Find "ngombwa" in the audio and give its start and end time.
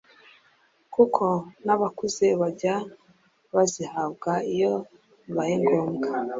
5.61-6.07